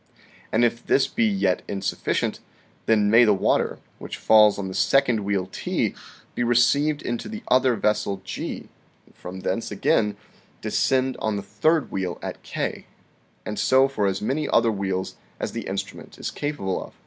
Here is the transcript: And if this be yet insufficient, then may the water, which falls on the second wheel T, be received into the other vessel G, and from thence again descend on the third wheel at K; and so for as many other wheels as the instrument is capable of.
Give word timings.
And 0.51 0.65
if 0.65 0.83
this 0.83 1.05
be 1.07 1.25
yet 1.27 1.61
insufficient, 1.67 2.39
then 2.87 3.11
may 3.11 3.23
the 3.23 3.35
water, 3.35 3.77
which 3.99 4.17
falls 4.17 4.57
on 4.57 4.67
the 4.67 4.73
second 4.73 5.19
wheel 5.19 5.45
T, 5.51 5.93
be 6.33 6.41
received 6.43 7.03
into 7.03 7.29
the 7.29 7.43
other 7.49 7.75
vessel 7.75 8.19
G, 8.23 8.67
and 9.05 9.13
from 9.15 9.41
thence 9.41 9.69
again 9.69 10.17
descend 10.59 11.17
on 11.19 11.35
the 11.35 11.43
third 11.43 11.91
wheel 11.91 12.17
at 12.23 12.41
K; 12.41 12.87
and 13.45 13.59
so 13.59 13.87
for 13.87 14.07
as 14.07 14.23
many 14.23 14.49
other 14.49 14.71
wheels 14.71 15.17
as 15.39 15.51
the 15.51 15.67
instrument 15.67 16.17
is 16.17 16.31
capable 16.31 16.81
of. 16.83 16.93